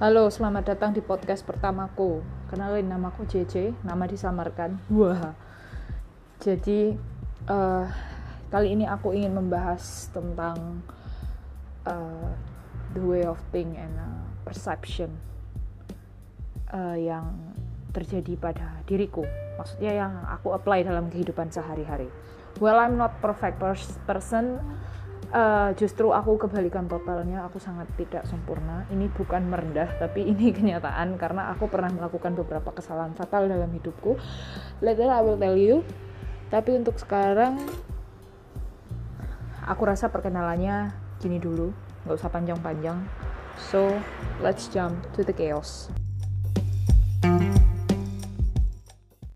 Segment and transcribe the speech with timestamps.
[0.00, 2.24] Halo, selamat datang di podcast pertamaku.
[2.48, 4.80] Kenalin namaku JJ, nama disamarkan.
[4.88, 5.36] Wah.
[6.40, 6.96] Jadi
[7.44, 7.84] uh,
[8.48, 10.80] kali ini aku ingin membahas tentang
[11.84, 12.32] uh,
[12.96, 15.12] the way of think and uh, perception
[16.72, 17.36] uh, yang
[17.92, 19.28] terjadi pada diriku.
[19.60, 22.08] Maksudnya yang aku apply dalam kehidupan sehari-hari.
[22.56, 23.60] Well, I'm not perfect
[24.08, 24.64] person
[25.30, 28.86] uh, justru aku kebalikan totalnya aku sangat tidak sempurna.
[28.90, 34.18] Ini bukan merendah tapi ini kenyataan karena aku pernah melakukan beberapa kesalahan fatal dalam hidupku.
[34.82, 35.82] Later I will tell you.
[36.50, 37.62] Tapi untuk sekarang
[39.62, 40.90] aku rasa perkenalannya
[41.22, 41.70] gini dulu.
[42.06, 42.98] Nggak usah panjang-panjang.
[43.70, 43.86] So
[44.42, 45.92] let's jump to the chaos